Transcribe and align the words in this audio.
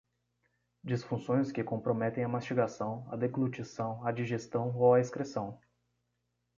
Disfunções 0.83 1.51
que 1.51 1.63
comprometem 1.63 2.23
a 2.23 2.27
mastigação, 2.27 3.07
a 3.11 3.15
deglutição, 3.15 4.03
a 4.03 4.11
digestão 4.11 4.75
ou 4.75 4.95
a 4.95 4.99
excreção. 4.99 5.59